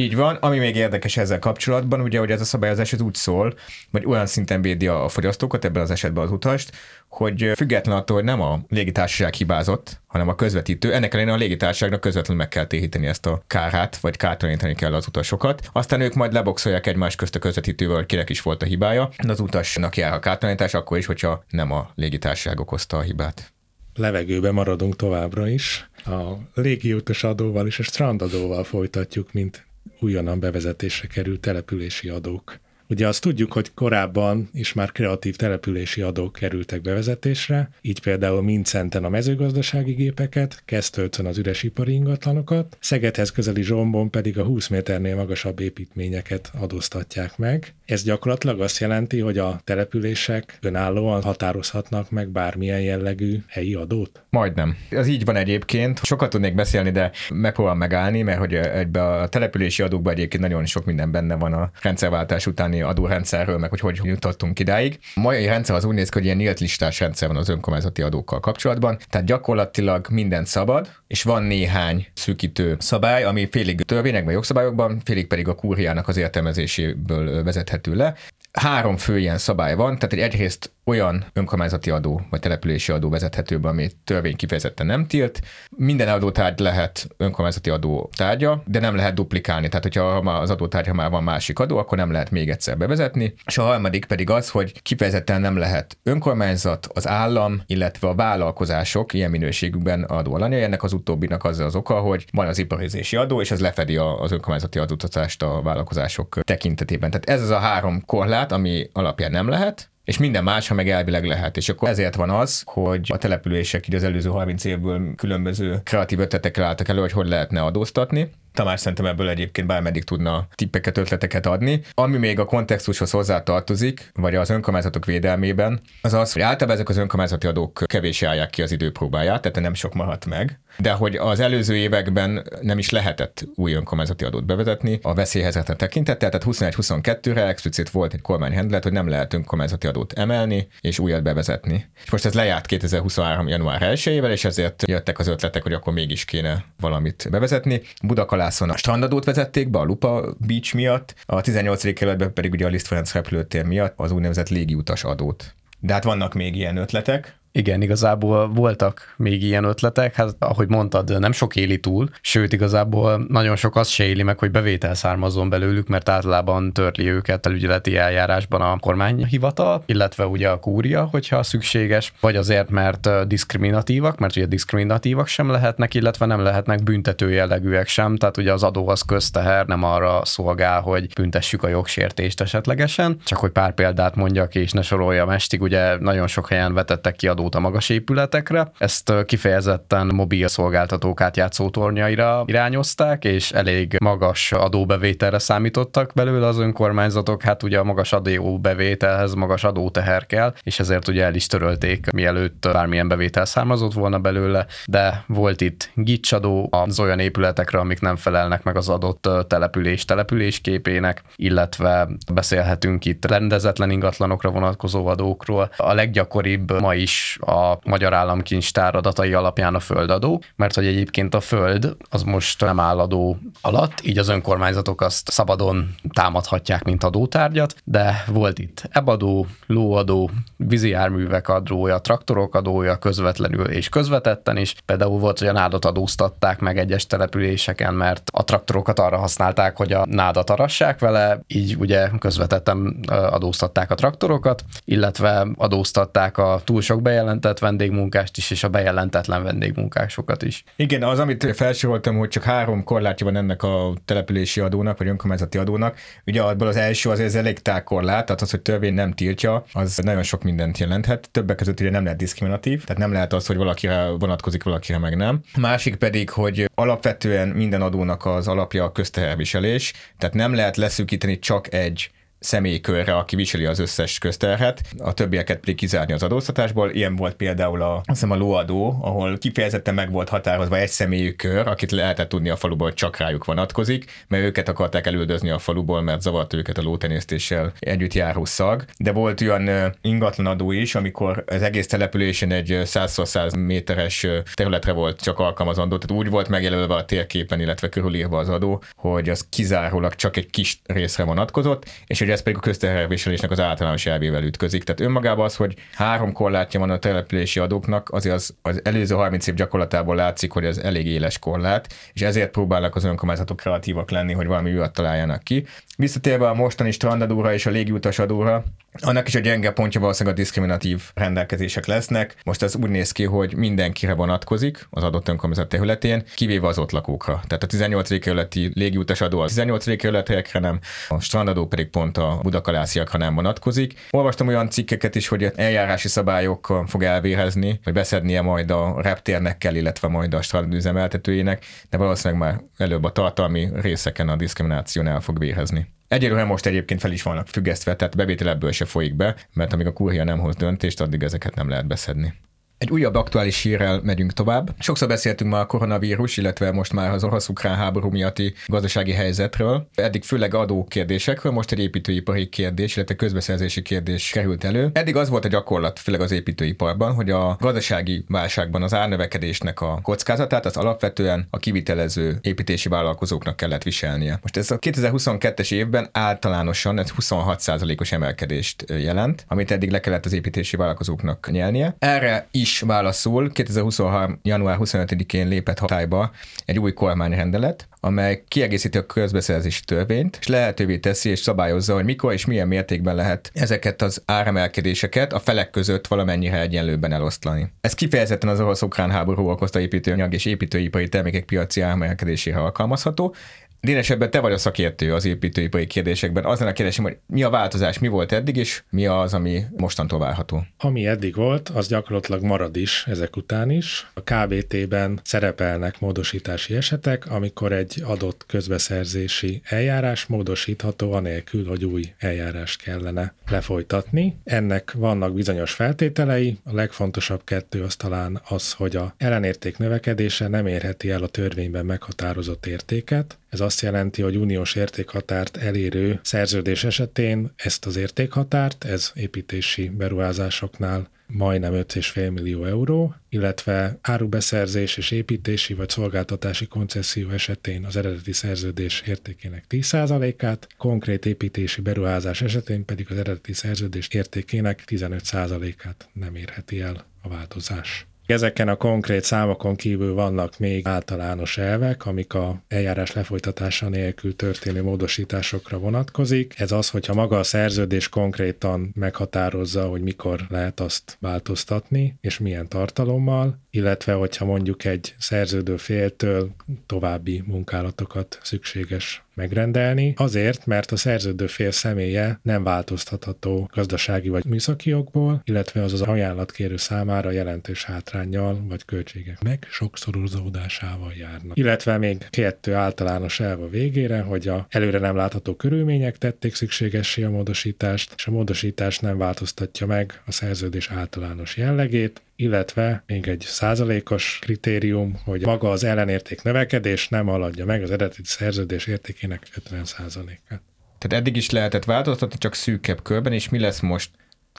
Így 0.00 0.16
van, 0.16 0.34
ami 0.34 0.58
még 0.58 0.76
érdekes 0.76 1.16
ezzel 1.16 1.38
kapcsolatban, 1.38 2.00
ugye, 2.00 2.18
hogy 2.18 2.30
ez 2.30 2.40
a 2.40 2.44
szabályozás 2.44 2.92
ez 2.92 3.00
úgy 3.00 3.14
szól, 3.14 3.54
vagy 3.90 4.06
olyan 4.06 4.26
szinten 4.26 4.62
védi 4.62 4.86
a 4.86 5.08
fogyasztókat, 5.08 5.64
ebben 5.64 5.82
az 5.82 5.90
esetben 5.90 6.24
az 6.24 6.30
utast, 6.30 6.76
hogy 7.08 7.52
független 7.56 7.96
attól, 7.96 8.16
hogy 8.16 8.24
nem 8.24 8.40
a 8.40 8.60
légitársaság 8.68 9.34
hibázott, 9.34 10.00
hanem 10.06 10.28
a 10.28 10.34
közvetítő, 10.34 10.94
ennek 10.94 11.14
ellenére 11.14 11.34
a 11.36 11.38
légitársaságnak 11.38 12.00
közvetlenül 12.00 12.42
meg 12.42 12.48
kell 12.48 12.66
téhíteni 12.66 13.06
ezt 13.06 13.26
a 13.26 13.42
kárát, 13.46 13.96
vagy 13.96 14.16
kártalanítani 14.16 14.74
kell 14.74 14.94
az 14.94 15.06
utasokat. 15.06 15.68
Aztán 15.72 16.00
ők 16.00 16.14
majd 16.14 16.32
leboxolják 16.32 16.86
egymás 16.86 17.16
közt 17.16 17.34
a 17.34 17.38
közvetítővel, 17.38 17.96
hogy 17.96 18.06
kinek 18.06 18.30
is 18.30 18.42
volt 18.42 18.62
a 18.62 18.66
hibája. 18.66 19.08
Az 19.28 19.40
utasnak 19.40 19.96
jár 19.96 20.12
a 20.12 20.18
kártalanítás 20.18 20.74
akkor 20.74 20.98
is, 20.98 21.06
hogyha 21.06 21.44
nem 21.50 21.72
a 21.72 21.90
légitársaság 21.94 22.60
okozta 22.60 22.96
a 22.96 23.00
hibát 23.00 23.52
levegőbe 23.94 24.50
maradunk 24.50 24.96
továbbra 24.96 25.48
is. 25.48 25.90
A 26.04 26.32
légiutas 26.54 27.24
adóval 27.24 27.66
és 27.66 27.78
a 27.78 27.82
strandadóval 27.82 28.64
folytatjuk, 28.64 29.32
mint 29.32 29.67
újonnan 30.00 30.40
bevezetésre 30.40 31.06
került 31.08 31.40
települési 31.40 32.08
adók. 32.08 32.58
Ugye 32.90 33.06
azt 33.06 33.20
tudjuk, 33.20 33.52
hogy 33.52 33.74
korábban 33.74 34.48
is 34.52 34.72
már 34.72 34.92
kreatív 34.92 35.36
települési 35.36 36.00
adók 36.00 36.32
kerültek 36.32 36.80
bevezetésre, 36.80 37.70
így 37.80 38.00
például 38.00 38.42
Mincenten 38.42 39.04
a 39.04 39.08
mezőgazdasági 39.08 39.92
gépeket, 39.92 40.62
Kesztölcön 40.64 41.26
az 41.26 41.38
üres 41.38 41.62
ipari 41.62 41.92
ingatlanokat, 41.92 42.76
Szegedhez 42.80 43.30
közeli 43.30 43.62
Zsombon 43.62 44.10
pedig 44.10 44.38
a 44.38 44.44
20 44.44 44.68
méternél 44.68 45.16
magasabb 45.16 45.60
építményeket 45.60 46.50
adóztatják 46.58 47.36
meg. 47.36 47.74
Ez 47.84 48.02
gyakorlatilag 48.02 48.60
azt 48.60 48.78
jelenti, 48.78 49.20
hogy 49.20 49.38
a 49.38 49.60
települések 49.64 50.58
önállóan 50.60 51.22
határozhatnak 51.22 52.10
meg 52.10 52.28
bármilyen 52.28 52.80
jellegű 52.80 53.38
helyi 53.46 53.74
adót? 53.74 54.22
Majdnem. 54.30 54.76
Ez 54.90 55.06
így 55.06 55.24
van 55.24 55.36
egyébként. 55.36 56.00
Sokat 56.04 56.30
tudnék 56.30 56.54
beszélni, 56.54 56.90
de 56.90 57.10
megpróbálom 57.28 57.78
megállni, 57.78 58.22
mert 58.22 58.38
hogy 58.38 58.54
egybe 58.54 59.04
a 59.04 59.28
települési 59.28 59.82
adókban 59.82 60.12
egyébként 60.12 60.42
nagyon 60.42 60.66
sok 60.66 60.84
minden 60.84 61.10
benne 61.10 61.34
van 61.34 61.52
a 61.52 61.70
rendszerváltás 61.82 62.46
utáni 62.46 62.77
mostani 62.78 62.98
adórendszerről, 62.98 63.58
meg 63.58 63.70
hogy 63.70 63.80
hogy 63.80 64.00
jutottunk 64.02 64.58
idáig. 64.58 64.98
A 65.14 65.20
mai 65.20 65.46
rendszer 65.46 65.76
az 65.76 65.84
úgy 65.84 65.94
néz 65.94 66.08
ki, 66.08 66.14
hogy 66.14 66.24
ilyen 66.24 66.36
nyílt 66.36 66.60
listás 66.60 67.00
rendszer 67.00 67.28
van 67.28 67.36
az 67.36 67.48
önkormányzati 67.48 68.02
adókkal 68.02 68.40
kapcsolatban, 68.40 68.98
tehát 69.08 69.26
gyakorlatilag 69.26 70.06
minden 70.10 70.44
szabad, 70.44 70.88
és 71.06 71.22
van 71.22 71.42
néhány 71.42 72.06
szűkítő 72.14 72.76
szabály, 72.78 73.24
ami 73.24 73.48
félig 73.50 73.80
törvényekben, 73.80 74.32
jogszabályokban, 74.32 75.00
félig 75.04 75.26
pedig 75.26 75.48
a 75.48 75.54
kúriának 75.54 76.08
az 76.08 76.16
értelmezéséből 76.16 77.42
vezethető 77.42 77.94
le 77.94 78.14
három 78.52 78.96
fő 78.96 79.18
ilyen 79.18 79.38
szabály 79.38 79.74
van, 79.74 79.94
tehát 79.94 80.12
egy 80.12 80.18
egyrészt 80.18 80.72
olyan 80.88 81.24
önkormányzati 81.32 81.90
adó 81.90 82.20
vagy 82.30 82.40
települési 82.40 82.92
adó 82.92 83.08
vezethető 83.08 83.58
be, 83.58 83.68
ami 83.68 83.90
törvény 84.04 84.36
kifejezetten 84.36 84.86
nem 84.86 85.06
tilt. 85.06 85.40
Minden 85.76 86.08
adótárgy 86.08 86.58
lehet 86.58 87.08
önkormányzati 87.16 87.70
adó 87.70 88.10
tárgya, 88.16 88.62
de 88.66 88.80
nem 88.80 88.96
lehet 88.96 89.14
duplikálni. 89.14 89.68
Tehát, 89.68 89.82
hogyha 89.82 90.02
az 90.16 90.50
adótárgya 90.50 90.92
már 90.92 91.10
van 91.10 91.22
másik 91.22 91.58
adó, 91.58 91.76
akkor 91.76 91.98
nem 91.98 92.12
lehet 92.12 92.30
még 92.30 92.50
egyszer 92.50 92.78
bevezetni. 92.78 93.34
És 93.44 93.58
a 93.58 93.62
harmadik 93.62 94.04
pedig 94.04 94.30
az, 94.30 94.50
hogy 94.50 94.82
kifejezetten 94.82 95.40
nem 95.40 95.56
lehet 95.56 95.98
önkormányzat, 96.02 96.88
az 96.94 97.08
állam, 97.08 97.62
illetve 97.66 98.08
a 98.08 98.14
vállalkozások 98.14 99.12
ilyen 99.12 99.30
minőségükben 99.30 100.02
adó 100.02 100.34
alanya. 100.34 100.56
Ennek 100.56 100.82
az 100.82 100.92
utóbbinak 100.92 101.44
az 101.44 101.58
az 101.58 101.74
oka, 101.74 102.00
hogy 102.00 102.26
van 102.32 102.46
az 102.46 102.58
iparizési 102.58 103.16
adó, 103.16 103.40
és 103.40 103.50
ez 103.50 103.60
lefedi 103.60 103.96
az 103.96 104.32
önkormányzati 104.32 104.78
adóztatást 104.78 105.42
a 105.42 105.62
vállalkozások 105.62 106.38
tekintetében. 106.42 107.10
Tehát 107.10 107.28
ez 107.28 107.42
az 107.42 107.50
a 107.50 107.58
három 107.58 108.02
korlát, 108.06 108.52
ami 108.52 108.88
alapján 108.92 109.30
nem 109.30 109.48
lehet, 109.48 109.90
és 110.08 110.18
minden 110.18 110.44
más, 110.44 110.68
ha 110.68 110.74
meg 110.74 110.88
elvileg 110.88 111.24
lehet. 111.24 111.56
És 111.56 111.68
akkor 111.68 111.88
ezért 111.88 112.14
van 112.14 112.30
az, 112.30 112.62
hogy 112.64 113.10
a 113.12 113.16
települések 113.16 113.88
így 113.88 113.94
az 113.94 114.02
előző 114.02 114.30
30 114.30 114.64
évből 114.64 115.14
különböző 115.14 115.80
kreatív 115.84 116.18
ötletekkel 116.18 116.64
álltak 116.64 116.88
elő, 116.88 117.00
hogy 117.00 117.12
hogy 117.12 117.28
lehetne 117.28 117.60
adóztatni. 117.60 118.30
Tamás 118.58 118.80
szerintem 118.80 119.06
ebből 119.06 119.28
egyébként 119.28 119.66
bármeddig 119.66 120.04
tudna 120.04 120.46
tippeket, 120.54 120.98
ötleteket 120.98 121.46
adni. 121.46 121.80
Ami 121.92 122.16
még 122.16 122.38
a 122.38 122.44
kontextushoz 122.44 123.10
hozzá 123.10 123.42
tartozik, 123.42 124.10
vagy 124.14 124.34
az 124.34 124.50
önkormányzatok 124.50 125.04
védelmében, 125.04 125.80
az 126.02 126.14
az, 126.14 126.32
hogy 126.32 126.42
általában 126.42 126.74
ezek 126.74 126.88
az 126.88 126.96
önkormányzati 126.96 127.46
adók 127.46 127.82
kevés 127.86 128.22
állják 128.22 128.50
ki 128.50 128.62
az 128.62 128.72
időpróbáját, 128.72 129.42
tehát 129.42 129.60
nem 129.60 129.74
sok 129.74 129.94
maradt 129.94 130.26
meg. 130.26 130.60
De 130.78 130.92
hogy 130.92 131.16
az 131.16 131.40
előző 131.40 131.76
években 131.76 132.48
nem 132.60 132.78
is 132.78 132.90
lehetett 132.90 133.46
új 133.54 133.72
önkormányzati 133.72 134.24
adót 134.24 134.46
bevezetni 134.46 134.98
a 135.02 135.14
veszélyhelyzetre 135.14 135.74
tekintettel, 135.74 136.30
tehát 136.30 136.46
21-22-re 136.58 137.46
explicit 137.46 137.90
volt 137.90 138.14
egy 138.14 138.20
kormányrendelet, 138.20 138.82
hogy 138.82 138.92
nem 138.92 139.08
lehet 139.08 139.34
önkormányzati 139.34 139.86
adót 139.86 140.12
emelni 140.12 140.68
és 140.80 140.98
újat 140.98 141.22
bevezetni. 141.22 141.90
És 142.04 142.10
most 142.10 142.24
ez 142.24 142.34
lejárt 142.34 142.66
2023. 142.66 143.48
január 143.48 143.80
1-ével, 143.94 144.30
és 144.30 144.44
ezért 144.44 144.82
jöttek 144.86 145.18
az 145.18 145.26
ötletek, 145.26 145.62
hogy 145.62 145.72
akkor 145.72 145.92
mégis 145.92 146.24
kéne 146.24 146.64
valamit 146.80 147.26
bevezetni. 147.30 147.82
Budakalá 148.02 148.47
Halászon 148.48 148.70
a 148.70 148.76
strandadót 148.76 149.24
vezették 149.24 149.70
be 149.70 149.78
a 149.78 149.84
Lupa 149.84 150.34
Beach 150.46 150.74
miatt, 150.74 151.14
a 151.26 151.40
18. 151.40 151.94
kerületben 151.94 152.32
pedig 152.32 152.52
ugye 152.52 152.66
a 152.66 152.68
Liszt 152.68 152.86
Ferenc 152.86 153.12
repülőtér 153.12 153.64
miatt 153.64 153.94
az 153.96 154.10
úgynevezett 154.10 154.48
légiutas 154.48 155.04
adót. 155.04 155.54
De 155.80 155.92
hát 155.92 156.04
vannak 156.04 156.34
még 156.34 156.56
ilyen 156.56 156.76
ötletek, 156.76 157.37
igen, 157.52 157.82
igazából 157.82 158.48
voltak 158.48 159.14
még 159.16 159.42
ilyen 159.42 159.64
ötletek, 159.64 160.14
hát 160.14 160.34
ahogy 160.38 160.68
mondtad, 160.68 161.18
nem 161.18 161.32
sok 161.32 161.56
éli 161.56 161.80
túl, 161.80 162.08
sőt 162.20 162.52
igazából 162.52 163.24
nagyon 163.28 163.56
sok 163.56 163.76
az 163.76 163.88
se 163.88 164.04
éli 164.04 164.22
meg, 164.22 164.38
hogy 164.38 164.50
bevétel 164.50 164.94
származon 164.94 165.48
belőlük, 165.48 165.88
mert 165.88 166.08
általában 166.08 166.72
törli 166.72 167.08
őket 167.08 167.46
a 167.46 167.50
ügyeleti 167.50 167.96
eljárásban 167.96 168.60
a 168.60 168.78
kormányhivatal, 168.78 169.82
illetve 169.86 170.26
ugye 170.26 170.48
a 170.48 170.58
kúria, 170.58 171.04
hogyha 171.04 171.42
szükséges, 171.42 172.12
vagy 172.20 172.36
azért, 172.36 172.70
mert 172.70 173.26
diszkriminatívak, 173.26 174.18
mert 174.18 174.36
ugye 174.36 174.46
diszkriminatívak 174.46 175.26
sem 175.26 175.50
lehetnek, 175.50 175.94
illetve 175.94 176.26
nem 176.26 176.40
lehetnek 176.40 176.82
büntető 176.82 177.30
jellegűek 177.30 177.88
sem, 177.88 178.16
tehát 178.16 178.36
ugye 178.36 178.52
az 178.52 178.62
adó 178.62 178.88
az 178.88 179.02
közteher, 179.02 179.66
nem 179.66 179.82
arra 179.82 180.24
szolgál, 180.24 180.80
hogy 180.80 181.12
büntessük 181.14 181.62
a 181.62 181.68
jogsértést 181.68 182.40
esetlegesen, 182.40 183.16
csak 183.24 183.38
hogy 183.38 183.50
pár 183.50 183.74
példát 183.74 184.14
mondjak 184.14 184.54
és 184.54 184.72
ne 184.72 184.82
soroljam 184.82 185.30
estig, 185.30 185.62
ugye 185.62 185.98
nagyon 185.98 186.26
sok 186.26 186.48
helyen 186.48 186.74
vetettek 186.74 187.16
ki 187.16 187.28
adót 187.38 187.54
a 187.54 187.60
magas 187.60 187.88
épületekre. 187.88 188.70
Ezt 188.78 189.12
kifejezetten 189.26 190.06
mobil 190.14 190.48
szolgáltatók 190.48 191.20
átjátszó 191.20 191.70
tornyaira 191.70 192.42
irányozták, 192.46 193.24
és 193.24 193.52
elég 193.52 193.96
magas 194.00 194.52
adóbevételre 194.52 195.38
számítottak 195.38 196.10
belőle 196.14 196.46
az 196.46 196.58
önkormányzatok. 196.58 197.42
Hát 197.42 197.62
ugye 197.62 197.78
a 197.78 197.84
magas 197.84 198.12
adóbevételhez 198.12 199.34
magas 199.34 199.64
adóteher 199.64 200.26
kell, 200.26 200.54
és 200.62 200.80
ezért 200.80 201.08
ugye 201.08 201.24
el 201.24 201.34
is 201.34 201.46
törölték, 201.46 202.10
mielőtt 202.10 202.68
bármilyen 202.72 203.08
bevétel 203.08 203.44
származott 203.44 203.92
volna 203.92 204.18
belőle, 204.18 204.66
de 204.86 205.24
volt 205.26 205.60
itt 205.60 205.90
gicsadó 205.94 206.68
az 206.70 207.00
olyan 207.00 207.18
épületekre, 207.18 207.78
amik 207.78 208.00
nem 208.00 208.16
felelnek 208.16 208.62
meg 208.62 208.76
az 208.76 208.88
adott 208.88 209.28
település 209.48 210.04
településképének, 210.04 211.22
illetve 211.36 212.08
beszélhetünk 212.32 213.04
itt 213.04 213.24
rendezetlen 213.24 213.90
ingatlanokra 213.90 214.50
vonatkozó 214.50 215.06
adókról. 215.06 215.70
A 215.76 215.92
leggyakoribb 215.92 216.80
ma 216.80 216.94
is 216.94 217.27
a 217.36 217.78
Magyar 217.84 218.12
Államkincstár 218.12 218.94
adatai 218.94 219.32
alapján 219.32 219.74
a 219.74 219.80
földadó, 219.80 220.42
mert 220.56 220.74
hogy 220.74 220.86
egyébként 220.86 221.34
a 221.34 221.40
föld 221.40 221.96
az 222.10 222.22
most 222.22 222.60
nem 222.60 222.80
álladó 222.80 223.38
alatt, 223.60 224.00
így 224.02 224.18
az 224.18 224.28
önkormányzatok 224.28 225.00
azt 225.00 225.30
szabadon 225.30 225.94
támadhatják, 226.12 226.84
mint 226.84 227.04
adótárgyat, 227.04 227.74
de 227.84 228.24
volt 228.26 228.58
itt 228.58 228.82
ebadó, 228.90 229.46
lóadó, 229.66 230.30
vízi 230.56 230.88
járművek 230.88 231.48
adója, 231.48 231.98
traktorok 231.98 232.54
adója 232.54 232.96
közvetlenül 232.96 233.66
és 233.66 233.88
közvetetten 233.88 234.56
is. 234.56 234.74
Például 234.86 235.18
volt, 235.18 235.38
hogy 235.38 235.48
a 235.48 235.52
nádat 235.52 235.84
adóztatták 235.84 236.60
meg 236.60 236.78
egyes 236.78 237.06
településeken, 237.06 237.94
mert 237.94 238.30
a 238.32 238.44
traktorokat 238.44 238.98
arra 238.98 239.18
használták, 239.18 239.76
hogy 239.76 239.92
a 239.92 240.06
nádat 240.06 240.50
arassák 240.50 241.00
vele, 241.00 241.40
így 241.46 241.76
ugye 241.78 242.08
közvetetten 242.18 243.00
adóztatták 243.08 243.90
a 243.90 243.94
traktorokat, 243.94 244.64
illetve 244.84 245.46
adóztatták 245.56 246.38
a 246.38 246.60
túl 246.64 246.80
sok 246.80 247.02
bejelentett 247.18 247.58
vendégmunkást 247.58 248.36
is, 248.36 248.50
és 248.50 248.64
a 248.64 248.68
bejelentetlen 248.68 249.42
vendégmunkásokat 249.42 250.42
is. 250.42 250.64
Igen, 250.76 251.02
az, 251.02 251.18
amit 251.18 251.56
felsoroltam, 251.56 252.16
hogy 252.16 252.28
csak 252.28 252.42
három 252.42 252.84
korlátja 252.84 253.26
van 253.26 253.36
ennek 253.36 253.62
a 253.62 253.92
települési 254.04 254.60
adónak, 254.60 254.98
vagy 254.98 255.08
önkormányzati 255.08 255.58
adónak. 255.58 255.98
Ugye 256.26 256.42
abból 256.42 256.66
az 256.66 256.76
első 256.76 257.10
az 257.10 257.20
ez 257.20 257.34
elég 257.34 257.58
korlát, 257.84 258.26
tehát 258.26 258.40
az, 258.40 258.50
hogy 258.50 258.60
törvény 258.60 258.94
nem 258.94 259.12
tiltja, 259.12 259.64
az 259.72 259.96
nagyon 259.96 260.22
sok 260.22 260.42
mindent 260.42 260.78
jelenthet. 260.78 261.28
Többek 261.30 261.56
között 261.56 261.80
ugye 261.80 261.90
nem 261.90 262.02
lehet 262.02 262.18
diszkriminatív, 262.18 262.84
tehát 262.84 263.02
nem 263.02 263.12
lehet 263.12 263.32
az, 263.32 263.46
hogy 263.46 263.56
valakire 263.56 264.08
vonatkozik, 264.08 264.62
valakire 264.62 264.98
meg 264.98 265.16
nem. 265.16 265.40
Másik 265.56 265.96
pedig, 265.96 266.30
hogy 266.30 266.70
alapvetően 266.74 267.48
minden 267.48 267.82
adónak 267.82 268.26
az 268.26 268.48
alapja 268.48 268.84
a 268.84 268.92
közteherviselés, 268.92 269.92
tehát 270.18 270.34
nem 270.34 270.54
lehet 270.54 270.76
leszűkíteni 270.76 271.38
csak 271.38 271.72
egy 271.72 272.10
személykörre, 272.38 273.16
aki 273.16 273.36
viseli 273.36 273.64
az 273.64 273.78
összes 273.78 274.18
közterhet, 274.18 274.82
a 274.98 275.14
többieket 275.14 275.58
pedig 275.60 275.76
kizárni 275.76 276.12
az 276.12 276.22
adóztatásból. 276.22 276.90
Ilyen 276.90 277.16
volt 277.16 277.34
például 277.34 277.82
a, 277.82 278.02
hiszem 278.06 278.30
a 278.30 278.36
lóadó, 278.36 278.98
ahol 279.00 279.38
kifejezetten 279.38 279.94
meg 279.94 280.10
volt 280.10 280.28
határozva 280.28 280.78
egy 280.78 280.88
személyű 280.88 281.32
kör, 281.32 281.66
akit 281.66 281.90
lehetett 281.90 282.28
tudni 282.28 282.48
a 282.48 282.56
faluból, 282.56 282.86
hogy 282.86 282.96
csak 282.96 283.16
rájuk 283.16 283.44
vonatkozik, 283.44 284.10
mert 284.28 284.44
őket 284.44 284.68
akarták 284.68 285.06
elüldözni 285.06 285.50
a 285.50 285.58
faluból, 285.58 286.02
mert 286.02 286.20
zavart 286.20 286.52
őket 286.52 286.78
a 286.78 286.82
lótenyésztéssel 286.82 287.72
együtt 287.78 288.14
járó 288.14 288.44
szag. 288.44 288.84
De 288.98 289.12
volt 289.12 289.40
olyan 289.40 289.94
ingatlanadó 290.02 290.70
is, 290.70 290.94
amikor 290.94 291.44
az 291.46 291.62
egész 291.62 291.86
településen 291.86 292.52
egy 292.52 292.80
100 292.84 293.20
100 293.24 293.54
méteres 293.54 294.26
területre 294.54 294.92
volt 294.92 295.20
csak 295.20 295.38
alkalmazandó, 295.38 295.98
tehát 295.98 296.22
úgy 296.22 296.30
volt 296.30 296.48
megjelölve 296.48 296.94
a 296.94 297.04
térképen, 297.04 297.60
illetve 297.60 297.88
körülírva 297.88 298.38
az 298.38 298.48
adó, 298.48 298.82
hogy 298.96 299.28
az 299.28 299.46
kizárólag 299.50 300.14
csak 300.14 300.36
egy 300.36 300.50
kis 300.50 300.80
részre 300.86 301.24
vonatkozott, 301.24 301.84
és 302.06 302.20
hogy 302.28 302.36
ez 302.36 302.42
pedig 302.42 302.58
a 302.58 302.62
közteherviselésnek 302.62 303.50
az 303.50 303.60
általános 303.60 304.06
elvével 304.06 304.42
ütközik. 304.42 304.84
Tehát 304.84 305.00
önmagában 305.00 305.44
az, 305.44 305.56
hogy 305.56 305.74
három 305.94 306.32
korlátja 306.32 306.80
van 306.80 306.90
a 306.90 306.98
települési 306.98 307.60
adóknak, 307.60 308.10
azért 308.10 308.34
az, 308.34 308.54
az 308.62 308.80
előző 308.84 309.14
30 309.14 309.46
év 309.46 309.54
gyakorlatából 309.54 310.16
látszik, 310.16 310.52
hogy 310.52 310.64
ez 310.64 310.78
elég 310.78 311.06
éles 311.06 311.38
korlát, 311.38 311.94
és 312.12 312.22
ezért 312.22 312.50
próbálnak 312.50 312.96
az 312.96 313.04
önkormányzatok 313.04 313.56
kreatívak 313.56 314.10
lenni, 314.10 314.32
hogy 314.32 314.46
valami 314.46 314.72
újat 314.72 314.92
találjanak 314.92 315.42
ki. 315.42 315.66
Visszatérve 315.96 316.48
a 316.48 316.54
mostani 316.54 316.90
strandadóra 316.90 317.52
és 317.52 317.66
a 317.66 317.70
légiutas 317.70 318.18
adóra, 318.18 318.64
annak 319.00 319.28
is 319.28 319.34
a 319.34 319.38
gyenge 319.38 319.70
pontja 319.70 320.00
valószínűleg 320.00 320.38
a 320.38 320.40
diszkriminatív 320.40 321.02
rendelkezések 321.14 321.86
lesznek. 321.86 322.36
Most 322.44 322.62
ez 322.62 322.76
úgy 322.76 322.90
néz 322.90 323.12
ki, 323.12 323.24
hogy 323.24 323.56
mindenkire 323.56 324.14
vonatkozik 324.14 324.86
az 324.90 325.02
adott 325.02 325.28
önkormányzat 325.28 325.68
területén, 325.68 326.22
kivéve 326.34 326.66
az 326.66 326.78
ott 326.78 326.90
lakókra. 326.90 327.40
Tehát 327.46 327.62
a 327.62 327.66
18. 327.66 328.18
kerületi 328.20 328.70
légiutas 328.74 329.20
adó 329.20 329.40
a 329.40 329.46
18. 329.46 329.96
kerületiekre 329.96 330.60
nem, 330.60 330.80
a 331.08 331.20
strandadó 331.20 331.66
pedig 331.66 331.88
pont 331.88 332.18
a 332.18 332.38
budakalásziakra 332.42 333.18
nem 333.18 333.34
vonatkozik. 333.34 333.94
Olvastam 334.10 334.48
olyan 334.48 334.70
cikkeket 334.70 335.14
is, 335.14 335.28
hogy 335.28 335.52
eljárási 335.56 336.08
szabályok 336.08 336.82
fog 336.86 337.02
elvérezni, 337.02 337.80
hogy 337.84 337.92
beszednie 337.92 338.40
majd 338.40 338.70
a 338.70 339.00
reptérnekkel, 339.02 339.74
illetve 339.74 340.08
majd 340.08 340.34
a 340.34 340.42
strandüzemeltetőjének, 340.42 341.64
de 341.90 341.96
valószínűleg 341.96 342.42
már 342.42 342.60
előbb 342.76 343.04
a 343.04 343.12
tartalmi 343.12 343.68
részeken 343.80 344.28
a 344.28 344.36
diszkrimináción 344.36 345.06
el 345.06 345.20
fog 345.20 345.38
vérezni. 345.38 345.96
Egyelőre 346.08 346.44
most 346.44 346.66
egyébként 346.66 347.00
fel 347.00 347.12
is 347.12 347.22
vannak 347.22 347.48
függesztve, 347.48 347.96
tehát 347.96 348.16
bevétel 348.16 348.48
ebből 348.48 348.72
se 348.72 348.84
folyik 348.84 349.14
be, 349.14 349.36
mert 349.52 349.72
amíg 349.72 349.86
a 349.86 349.92
kurhia 349.92 350.24
nem 350.24 350.38
hoz 350.38 350.56
döntést, 350.56 351.00
addig 351.00 351.22
ezeket 351.22 351.54
nem 351.54 351.68
lehet 351.68 351.86
beszedni. 351.86 352.34
Egy 352.78 352.90
újabb 352.90 353.14
aktuális 353.14 353.62
hírrel 353.62 354.00
megyünk 354.02 354.32
tovább. 354.32 354.74
Sokszor 354.78 355.08
beszéltünk 355.08 355.50
már 355.50 355.60
a 355.60 355.66
koronavírus, 355.66 356.36
illetve 356.36 356.72
most 356.72 356.92
már 356.92 357.10
az 357.10 357.24
orosz-ukrán 357.24 357.76
háború 357.76 358.10
miatti 358.10 358.54
gazdasági 358.66 359.12
helyzetről. 359.12 359.88
Eddig 359.94 360.22
főleg 360.22 360.54
adó 360.54 360.84
kérdésekről, 360.84 361.52
most 361.52 361.72
egy 361.72 361.78
építőipari 361.78 362.48
kérdés, 362.48 362.96
illetve 362.96 363.14
közbeszerzési 363.14 363.82
kérdés 363.82 364.30
került 364.30 364.64
elő. 364.64 364.90
Eddig 364.92 365.16
az 365.16 365.28
volt 365.28 365.44
a 365.44 365.48
gyakorlat, 365.48 365.98
főleg 365.98 366.20
az 366.20 366.30
építőiparban, 366.30 367.14
hogy 367.14 367.30
a 367.30 367.56
gazdasági 367.60 368.24
válságban 368.28 368.82
az 368.82 368.94
árnövekedésnek 368.94 369.80
a 369.80 369.98
kockázatát 370.02 370.66
az 370.66 370.76
alapvetően 370.76 371.46
a 371.50 371.58
kivitelező 371.58 372.38
építési 372.40 372.88
vállalkozóknak 372.88 373.56
kellett 373.56 373.82
viselnie. 373.82 374.38
Most 374.42 374.56
ez 374.56 374.70
a 374.70 374.78
2022-es 374.78 375.72
évben 375.72 376.08
általánosan 376.12 376.98
ez 376.98 377.12
26%-os 377.20 378.12
emelkedést 378.12 378.84
jelent, 378.88 379.44
amit 379.48 379.70
eddig 379.70 379.90
le 379.90 380.00
kellett 380.00 380.24
az 380.24 380.32
építési 380.32 380.76
vállalkozóknak 380.76 381.48
nyelnie. 381.50 381.96
Erre 381.98 382.46
is 382.50 382.67
is 382.68 382.80
válaszul 382.80 383.52
2023. 383.52 384.38
január 384.42 384.76
25-én 384.80 385.48
lépett 385.48 385.78
hatályba 385.78 386.30
egy 386.64 386.78
új 386.78 386.92
kormányrendelet, 386.92 387.88
amely 388.00 388.44
kiegészíti 388.48 388.98
a 388.98 389.06
közbeszerzési 389.06 389.84
törvényt, 389.84 390.38
és 390.40 390.46
lehetővé 390.46 390.98
teszi 390.98 391.30
és 391.30 391.38
szabályozza, 391.38 391.94
hogy 391.94 392.04
mikor 392.04 392.32
és 392.32 392.46
milyen 392.46 392.68
mértékben 392.68 393.14
lehet 393.14 393.50
ezeket 393.54 394.02
az 394.02 394.22
áremelkedéseket 394.24 395.32
a 395.32 395.38
felek 395.38 395.70
között 395.70 396.06
valamennyire 396.06 396.60
egyenlőben 396.60 397.12
elosztani. 397.12 397.72
Ez 397.80 397.94
kifejezetten 397.94 398.48
az 398.48 398.60
orosz-ukrán 398.60 399.10
háború 399.10 399.48
okozta 399.48 399.80
építőanyag 399.80 400.34
és 400.34 400.44
építőipari 400.44 401.08
termékek 401.08 401.44
piaci 401.44 401.80
áremelkedésére 401.80 402.58
alkalmazható, 402.58 403.34
Dénes, 403.80 404.10
ebben 404.10 404.30
te 404.30 404.40
vagy 404.40 404.52
a 404.52 404.58
szakértő 404.58 405.14
az 405.14 405.24
építőipari 405.24 405.86
kérdésekben. 405.86 406.44
Az 406.44 406.58
lenne 406.58 406.70
a 406.70 406.74
kérdésem, 406.74 407.04
hogy 407.04 407.16
mi 407.26 407.42
a 407.42 407.50
változás, 407.50 407.98
mi 407.98 408.08
volt 408.08 408.32
eddig, 408.32 408.56
és 408.56 408.82
mi 408.90 409.06
az, 409.06 409.34
ami 409.34 409.62
mostantól 409.76 410.18
várható? 410.18 410.66
Ami 410.78 411.06
eddig 411.06 411.34
volt, 411.34 411.68
az 411.68 411.88
gyakorlatilag 411.88 412.42
marad 412.42 412.76
is 412.76 413.04
ezek 413.06 413.36
után 413.36 413.70
is. 413.70 414.10
A 414.14 414.20
KBT-ben 414.20 415.20
szerepelnek 415.24 416.00
módosítási 416.00 416.74
esetek, 416.74 417.30
amikor 417.30 417.72
egy 417.72 418.02
adott 418.04 418.44
közbeszerzési 418.46 419.60
eljárás 419.64 420.26
módosítható 420.26 421.12
anélkül, 421.12 421.66
hogy 421.66 421.84
új 421.84 422.02
eljárást 422.18 422.82
kellene 422.82 423.34
lefolytatni. 423.50 424.36
Ennek 424.44 424.92
vannak 424.92 425.34
bizonyos 425.34 425.72
feltételei, 425.72 426.58
a 426.64 426.74
legfontosabb 426.74 427.40
kettő 427.44 427.82
az 427.82 427.96
talán 427.96 428.40
az, 428.48 428.72
hogy 428.72 428.96
a 428.96 429.14
ellenérték 429.16 429.78
növekedése 429.78 430.48
nem 430.48 430.66
érheti 430.66 431.10
el 431.10 431.22
a 431.22 431.28
törvényben 431.28 431.86
meghatározott 431.86 432.66
értéket, 432.66 433.38
ez 433.48 433.60
azt 433.60 433.80
jelenti, 433.80 434.22
hogy 434.22 434.36
uniós 434.36 434.74
értékhatárt 434.74 435.56
elérő 435.56 436.20
szerződés 436.22 436.84
esetén 436.84 437.52
ezt 437.56 437.86
az 437.86 437.96
értékhatárt, 437.96 438.84
ez 438.84 439.12
építési 439.14 439.88
beruházásoknál 439.88 441.08
majdnem 441.26 441.72
5,5 441.72 442.32
millió 442.32 442.64
euró, 442.64 443.14
illetve 443.28 443.98
árubeszerzés 444.00 444.96
és 444.96 445.10
építési 445.10 445.74
vagy 445.74 445.88
szolgáltatási 445.88 446.66
koncesszió 446.66 447.28
esetén 447.28 447.84
az 447.84 447.96
eredeti 447.96 448.32
szerződés 448.32 449.02
értékének 449.06 449.64
10%-át, 449.68 450.68
konkrét 450.76 451.26
építési 451.26 451.80
beruházás 451.80 452.42
esetén 452.42 452.84
pedig 452.84 453.06
az 453.10 453.16
eredeti 453.16 453.52
szerződés 453.52 454.08
értékének 454.08 454.82
15%-át 454.86 456.08
nem 456.12 456.34
érheti 456.34 456.80
el 456.80 457.06
a 457.22 457.28
változás. 457.28 458.07
Ezeken 458.28 458.68
a 458.68 458.76
konkrét 458.76 459.24
számokon 459.24 459.76
kívül 459.76 460.14
vannak 460.14 460.58
még 460.58 460.86
általános 460.86 461.58
elvek, 461.58 462.06
amik 462.06 462.34
a 462.34 462.62
eljárás 462.68 463.12
lefolytatása 463.12 463.88
nélkül 463.88 464.36
történő 464.36 464.82
módosításokra 464.82 465.78
vonatkozik. 465.78 466.54
Ez 466.56 466.72
az, 466.72 466.90
hogyha 466.90 467.14
maga 467.14 467.38
a 467.38 467.42
szerződés 467.42 468.08
konkrétan 468.08 468.92
meghatározza, 468.94 469.88
hogy 469.88 470.00
mikor 470.00 470.40
lehet 470.48 470.80
azt 470.80 471.16
változtatni, 471.20 472.18
és 472.20 472.38
milyen 472.38 472.68
tartalommal, 472.68 473.60
illetve 473.70 474.12
hogyha 474.12 474.44
mondjuk 474.44 474.84
egy 474.84 475.14
szerződő 475.18 475.76
féltől 475.76 476.50
további 476.86 477.42
munkálatokat 477.46 478.38
szükséges 478.42 479.22
megrendelni, 479.38 480.12
azért, 480.16 480.66
mert 480.66 480.92
a 480.92 480.96
szerződő 480.96 481.46
fél 481.46 481.70
személye 481.70 482.40
nem 482.42 482.62
változtatható 482.62 483.70
gazdasági 483.74 484.28
vagy 484.28 484.44
műszaki 484.44 484.90
jogból, 484.90 485.42
illetve 485.44 485.82
az 485.82 485.92
az 485.92 486.00
ajánlatkérő 486.00 486.76
számára 486.76 487.30
jelentős 487.30 487.84
hátrányjal 487.84 488.64
vagy 488.68 488.84
költségek 488.84 489.42
meg 489.42 489.66
sokszorozódásával 489.70 491.12
járnak. 491.18 491.56
Illetve 491.56 491.98
még 491.98 492.26
kettő 492.30 492.74
általános 492.74 493.40
elv 493.40 493.62
a 493.62 493.68
végére, 493.68 494.20
hogy 494.20 494.48
a 494.48 494.66
előre 494.68 494.98
nem 494.98 495.16
látható 495.16 495.54
körülmények 495.54 496.18
tették 496.18 496.54
szükségessé 496.54 497.22
a 497.22 497.30
módosítást, 497.30 498.12
és 498.16 498.26
a 498.26 498.30
módosítás 498.30 498.98
nem 498.98 499.18
változtatja 499.18 499.86
meg 499.86 500.22
a 500.26 500.32
szerződés 500.32 500.90
általános 500.90 501.56
jellegét, 501.56 502.22
illetve 502.40 503.02
még 503.06 503.28
egy 503.28 503.40
százalékos 503.40 504.38
kritérium, 504.40 505.20
hogy 505.24 505.44
maga 505.44 505.70
az 505.70 505.84
ellenérték 505.84 506.42
növekedés 506.42 507.08
nem 507.08 507.26
haladja 507.26 507.64
meg 507.64 507.82
az 507.82 507.90
eredeti 507.90 508.20
szerződés 508.24 508.86
értékének 508.86 509.46
50 509.56 509.84
százalékát. 509.84 510.62
Tehát 510.98 511.24
eddig 511.24 511.36
is 511.36 511.50
lehetett 511.50 511.84
változtatni, 511.84 512.38
csak 512.38 512.54
szűkebb 512.54 513.02
körben, 513.02 513.32
és 513.32 513.48
mi 513.48 513.58
lesz 513.58 513.80
most 513.80 514.10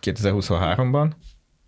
2023-ban? 0.02 1.10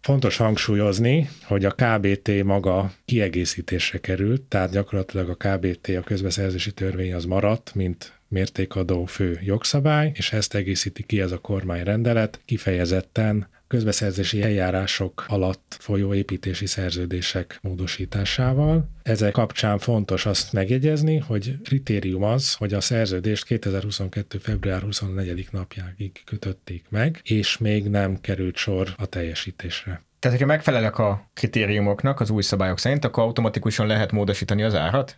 Fontos 0.01 0.38
hangsúlyozni, 0.38 1.30
hogy 1.44 1.65
a 1.65 1.72
KBT 1.72 2.44
maga 2.44 2.91
kiegészítésre 3.06 4.00
került, 4.00 4.41
tehát 4.41 4.72
gyakorlatilag 4.72 5.30
a 5.30 5.36
KBT, 5.36 5.88
a 5.88 6.01
közbeszerzési 6.01 6.72
törvény 6.72 7.13
az 7.13 7.25
maradt, 7.25 7.75
mint 7.75 8.20
mértékadó 8.27 9.06
fő 9.06 9.39
jogszabály, 9.44 10.12
és 10.15 10.32
ezt 10.32 10.56
egészíti 10.56 11.03
ki 11.03 11.22
ez 11.22 11.32
a 11.32 11.38
kormányrendelet, 11.38 12.41
kifejezetten 12.46 13.48
közbeszerzési 13.72 14.42
eljárások 14.42 15.25
alatt 15.28 15.78
folyó 15.80 16.13
építési 16.13 16.66
szerződések 16.66 17.60
módosításával. 17.62 18.90
Ezek 19.04 19.32
kapcsán 19.32 19.80
fontos 19.80 20.25
azt 20.25 20.54
megjegyezni, 20.54 21.18
hogy 21.18 21.56
kritérium 21.63 22.24
az, 22.24 22.54
hogy 22.54 22.74
a 22.74 22.82
szerződést 22.82 23.46
2022. 23.46 24.38
február 24.38 24.82
24. 24.82 25.48
napjáig 25.51 26.22
kötötték 26.25 26.86
meg, 26.90 27.20
és 27.24 27.58
még 27.58 27.90
nem 27.90 28.22
került 28.22 28.56
sor 28.56 28.94
a 28.98 29.06
teljesítésre. 29.06 30.04
Tehát, 30.20 30.38
hogyha 30.38 30.54
megfelelnek 30.54 30.98
a 30.98 31.30
kritériumoknak 31.34 32.20
az 32.20 32.30
új 32.30 32.42
szabályok 32.42 32.80
szerint, 32.80 33.06
akkor 33.06 33.24
automatikusan 33.24 33.88
lehet 33.88 34.12
módosítani 34.12 34.63
az 34.63 34.75
árat? 34.75 35.18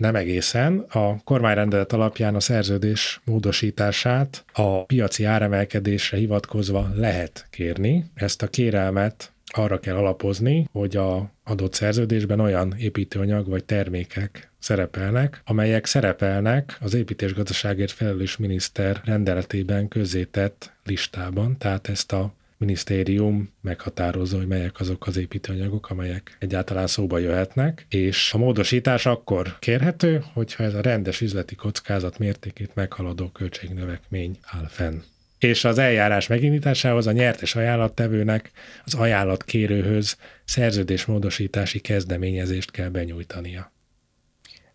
Nem 0.00 0.14
egészen. 0.14 0.78
A 0.78 1.22
kormányrendelet 1.24 1.92
alapján 1.92 2.34
a 2.34 2.40
szerződés 2.40 3.20
módosítását 3.24 4.44
a 4.52 4.84
piaci 4.84 5.24
áremelkedésre 5.24 6.16
hivatkozva 6.16 6.90
lehet 6.94 7.46
kérni. 7.50 8.04
Ezt 8.14 8.42
a 8.42 8.46
kérelmet 8.46 9.32
arra 9.46 9.80
kell 9.80 9.96
alapozni, 9.96 10.68
hogy 10.72 10.96
a 10.96 11.32
adott 11.44 11.74
szerződésben 11.74 12.40
olyan 12.40 12.74
építőanyag 12.78 13.48
vagy 13.48 13.64
termékek 13.64 14.50
szerepelnek, 14.58 15.42
amelyek 15.44 15.86
szerepelnek 15.86 16.76
az 16.80 16.94
építésgazdaságért 16.94 17.92
felelős 17.92 18.36
miniszter 18.36 19.00
rendeletében 19.04 19.88
közzétett 19.88 20.72
listában, 20.84 21.58
tehát 21.58 21.88
ezt 21.88 22.12
a 22.12 22.34
minisztérium 22.60 23.52
meghatározza, 23.60 24.36
hogy 24.36 24.46
melyek 24.46 24.80
azok 24.80 25.06
az 25.06 25.16
építőanyagok, 25.16 25.90
amelyek 25.90 26.36
egyáltalán 26.38 26.86
szóba 26.86 27.18
jöhetnek, 27.18 27.86
és 27.88 28.32
a 28.32 28.38
módosítás 28.38 29.06
akkor 29.06 29.56
kérhető, 29.58 30.24
hogyha 30.32 30.64
ez 30.64 30.74
a 30.74 30.80
rendes 30.80 31.20
üzleti 31.20 31.54
kockázat 31.54 32.18
mértékét 32.18 32.74
meghaladó 32.74 33.28
költségnövekmény 33.28 34.38
áll 34.42 34.66
fenn. 34.68 34.98
És 35.38 35.64
az 35.64 35.78
eljárás 35.78 36.26
megindításához 36.26 37.06
a 37.06 37.12
nyertes 37.12 37.54
ajánlattevőnek 37.54 38.50
az 38.84 38.94
ajánlatkérőhöz 38.94 40.16
szerződésmódosítási 40.44 41.78
kezdeményezést 41.78 42.70
kell 42.70 42.88
benyújtania 42.88 43.72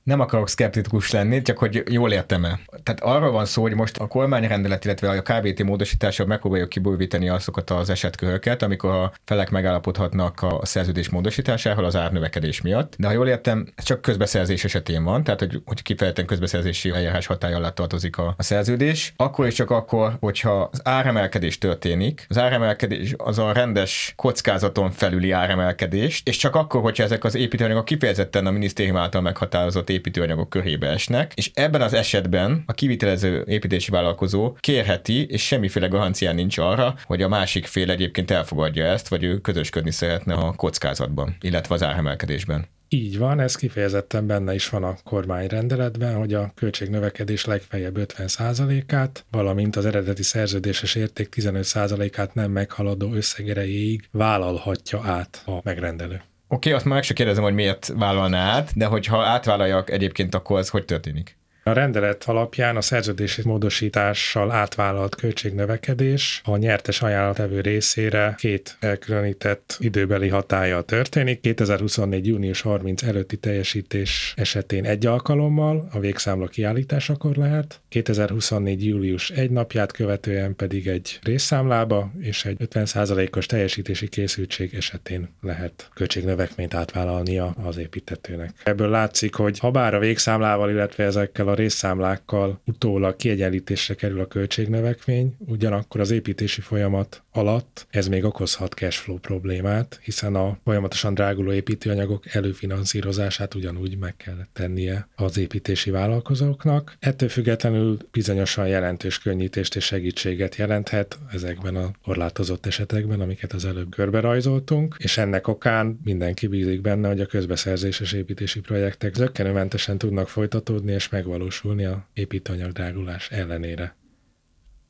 nem 0.06 0.20
akarok 0.20 0.50
szkeptikus 0.50 1.12
lenni, 1.12 1.42
csak 1.42 1.58
hogy 1.58 1.84
jól 1.90 2.12
értem-e. 2.12 2.60
Tehát 2.84 3.02
arról 3.02 3.32
van 3.32 3.46
szó, 3.46 3.62
hogy 3.62 3.74
most 3.74 3.98
a 3.98 4.08
kormányrendelet, 4.08 4.86
illetve 4.86 5.10
a 5.10 5.22
KBT 5.22 5.64
módosítása 5.64 6.26
megpróbáljuk 6.26 6.70
kibővíteni 6.70 7.30
azokat 7.30 7.70
az 7.70 7.90
esetköröket, 7.90 8.62
amikor 8.62 8.90
a 8.90 9.14
felek 9.24 9.50
megállapodhatnak 9.50 10.42
a 10.42 10.66
szerződés 10.66 11.10
módosításáról 11.10 11.86
az 11.86 11.96
árnövekedés 11.96 12.62
miatt. 12.62 12.96
De 12.98 13.08
ha 13.08 13.14
jól 13.14 13.28
értem, 13.28 13.68
ez 13.76 13.84
csak 13.84 14.02
közbeszerzés 14.02 14.64
esetén 14.64 15.04
van, 15.04 15.24
tehát 15.24 15.40
hogy, 15.40 15.62
hogy 15.66 15.82
kifejezetten 15.82 16.26
közbeszerzési 16.26 16.90
eljárás 16.90 17.26
hatály 17.26 17.54
alatt 17.54 17.76
tartozik 17.76 18.18
a, 18.18 18.34
a 18.38 18.44
szerződés. 18.44 19.14
Akkor 19.16 19.46
és 19.46 19.54
csak 19.54 19.70
akkor, 19.70 20.18
hogyha 20.20 20.70
az 20.72 20.82
áremelkedés 20.84 21.58
történik, 21.58 22.26
az 22.30 22.38
áremelkedés 22.38 23.14
az 23.18 23.40
a 23.40 23.52
rendes 23.52 24.14
kockázaton 24.16 24.92
felüli 24.92 25.32
áremelkedés, 25.32 26.22
és 26.26 26.38
csak 26.38 26.56
akkor, 26.56 26.82
hogyha 26.82 27.04
ezek 27.04 27.24
az 27.24 27.36
építőanyagok 27.36 27.86
kifejezetten 27.86 28.46
a 28.46 28.52
minisztérium 28.52 28.98
által 28.98 29.22
meghatározott 29.22 29.94
építőanyagok 29.96 30.50
körébe 30.50 30.88
esnek, 30.88 31.32
és 31.36 31.52
ebben 31.54 31.82
az 31.82 31.94
esetben 31.94 32.64
a 32.66 32.74
kivitelező 32.74 33.44
építési 33.48 33.92
vállalkozó 33.92 34.58
kérheti, 34.60 35.26
és 35.26 35.46
semmiféle 35.46 35.88
garancián 35.88 36.36
nincs 36.36 36.58
arra, 36.58 36.96
hogy 37.04 37.22
a 37.22 37.28
másik 37.28 37.66
fél 37.66 37.92
egyébként 37.92 38.32
elfogadja 38.32 38.86
ezt, 38.86 39.08
vagy 39.08 39.24
ő 39.24 39.38
közösködni 39.38 39.92
szeretne 39.92 40.34
a 40.34 40.54
kockázatban, 40.54 41.38
illetve 41.42 41.76
az 41.76 41.84
áremelkedésben. 41.84 42.66
Így 42.90 43.18
van, 43.18 43.40
ez 43.40 43.56
kifejezetten 43.56 44.28
benne 44.28 44.54
is 44.54 44.70
van 44.70 44.84
a 44.84 44.98
kormányrendeletben, 45.04 46.16
hogy 46.16 46.34
a 46.34 46.52
költségnövekedés 46.56 47.46
legfeljebb 47.46 47.96
50%-át, 47.98 49.26
valamint 49.32 49.76
az 49.76 49.86
eredeti 49.86 50.24
szerződéses 50.24 50.96
érték 50.96 51.34
15%-át 51.36 52.34
nem 52.34 52.52
meghaladó 52.52 53.14
összegerejéig 53.14 54.08
vállalhatja 54.12 55.02
át 55.04 55.44
a 55.46 55.60
megrendelő. 55.64 56.22
Oké, 56.48 56.56
okay, 56.56 56.72
azt 56.72 56.86
már 56.86 56.94
meg 56.94 57.04
se 57.04 57.14
kérdezem, 57.14 57.44
hogy 57.44 57.54
miért 57.54 57.88
vállalná 57.88 58.52
át, 58.52 58.72
de 58.76 58.86
hogyha 58.86 59.24
átvállaljak 59.24 59.90
egyébként, 59.90 60.36
akkor 60.36 60.60
ez 60.60 60.70
hogy 60.70 60.86
történik? 60.86 61.38
A 61.70 61.74
rendelet 61.74 62.24
alapján 62.24 62.76
a 62.76 62.82
szerződési 62.82 63.42
módosítással 63.46 64.52
átvállalt 64.52 65.16
költségnövekedés 65.16 66.42
a 66.44 66.58
nyertes 66.58 67.02
ajánlatevő 67.02 67.62
részére 67.62 68.36
két 68.38 68.78
elkülönített 68.80 69.78
időbeli 69.80 70.28
hatája 70.28 70.82
történik. 70.82 71.40
2024. 71.40 72.28
június 72.28 72.62
30 72.62 73.04
előtti 73.04 73.38
teljesítés 73.38 74.34
esetén 74.38 74.86
egy 74.86 75.06
alkalommal, 75.06 75.88
a 75.92 76.00
végszámla 76.00 76.48
kiállításakor 76.48 77.36
lehet, 77.36 77.82
2024. 77.90 78.86
július 78.86 79.30
egy 79.30 79.52
napját 79.52 79.92
követően 79.92 80.56
pedig 80.56 80.88
egy 80.88 81.20
részszámlába 81.24 82.12
és 82.20 82.46
egy 82.46 82.58
50%-os 82.60 83.46
teljesítési 83.46 84.08
készültség 84.08 84.74
esetén 84.74 85.36
lehet 85.42 85.90
költségnövekményt 85.94 86.74
átvállalnia 86.74 87.56
az 87.64 87.78
építetőnek. 87.78 88.52
Ebből 88.64 88.90
látszik, 88.90 89.36
hogy 89.36 89.60
ha 89.60 89.72
bár 89.72 89.94
a 89.94 90.00
végszámlával, 90.00 90.70
illetve 90.70 91.04
ezekkel 91.04 91.48
a 91.48 91.54
részszámlákkal 91.56 92.62
utólag 92.66 93.16
kiegyenlítésre 93.16 93.94
kerül 93.94 94.20
a 94.20 94.28
költségnövekmény, 94.28 95.36
ugyanakkor 95.38 96.02
az 96.02 96.12
építési 96.12 96.62
folyamat 96.62 97.24
alatt 97.32 97.88
ez 97.90 98.08
még 98.08 98.24
okozhat 98.24 98.74
cashflow 98.74 99.18
problémát, 99.18 100.00
hiszen 100.04 100.36
a 100.36 100.58
folyamatosan 100.64 101.14
dráguló 101.14 101.52
építőanyagok 101.52 102.36
előfinanszírozását 102.36 103.54
ugyanúgy 103.54 103.98
meg 103.98 104.16
kell 104.16 104.48
tennie 104.54 105.08
az 105.16 105.38
építési 105.38 105.90
vállalkozóknak. 105.90 106.96
Ettől 107.00 107.30
függetlenül 107.30 107.98
bizonyosan 108.12 108.68
jelentős 108.68 109.20
könnyítést 109.20 109.76
és 109.76 109.86
segítséget 109.86 110.56
jelenthet 110.56 111.20
ezekben 111.32 111.76
a 111.76 111.92
korlátozott 112.04 112.66
esetekben, 112.66 113.22
amiket 113.22 113.54
az 113.54 113.66
előbb 113.66 113.90
körbe 113.90 114.20
rajzoltunk, 114.20 114.96
és 114.98 115.18
ennek 115.18 115.48
okán 115.48 116.00
mindenki 116.04 116.48
bízik 116.48 116.82
benne, 116.82 117.08
hogy 117.08 117.22
a 117.22 117.26
közbeszerzéses 117.26 118.12
építési 118.12 118.60
projektek 118.60 119.14
zöggenőmentesen 119.14 119.98
tudnak 119.98 120.30
folytatódni 120.30 120.92
és 120.92 121.10
megvalósulni 121.10 121.45
megvalósulni 121.46 121.86
a 121.86 122.08
építőanyag 122.14 122.72
drágulás 122.72 123.30
ellenére. 123.30 123.96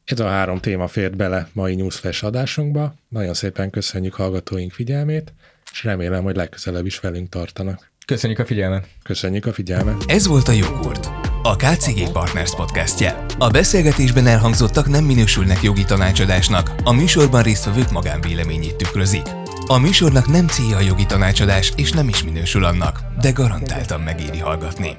Ez 0.04 0.20
a 0.20 0.28
három 0.28 0.60
téma 0.60 0.88
fért 0.88 1.16
bele 1.16 1.50
mai 1.54 1.76
Newsflash 1.76 2.26
adásunkba. 2.26 2.96
Nagyon 3.08 3.34
szépen 3.34 3.70
köszönjük 3.70 4.14
hallgatóink 4.14 4.72
figyelmét, 4.72 5.34
és 5.72 5.84
remélem, 5.84 6.24
hogy 6.24 6.36
legközelebb 6.36 6.86
is 6.86 7.00
velünk 7.00 7.30
tartanak. 7.30 7.92
Köszönjük 8.06 8.40
a 8.40 8.46
figyelmet! 8.46 8.88
Köszönjük 9.04 9.46
a 9.46 9.54
figyelmet! 9.54 10.04
Ez 10.08 10.28
volt 10.28 10.48
a 10.48 10.52
Jogurt, 10.52 11.06
a 11.44 11.56
KCG 11.56 12.12
Partners 12.12 12.56
podcastje. 12.56 13.26
A 13.38 13.50
beszélgetésben 13.50 14.28
elhangzottak 14.28 14.88
nem 14.88 15.04
minősülnek 15.04 15.64
jogi 15.64 15.84
tanácsadásnak, 15.84 16.76
a 16.84 16.92
műsorban 16.92 17.44
résztvevők 17.44 17.92
magánvéleményét 17.92 18.76
tükrözik. 18.76 19.26
A 19.68 19.78
műsornak 19.78 20.28
nem 20.28 20.48
célja 20.48 20.78
a 20.78 20.82
jogi 20.82 21.06
tanácsadás, 21.06 21.74
és 21.76 21.92
nem 21.92 22.08
is 22.08 22.24
minősül 22.24 22.64
annak, 22.64 23.00
de 23.22 23.32
garantáltan 23.32 24.02
megéri 24.02 24.40
hallgatni. 24.40 24.98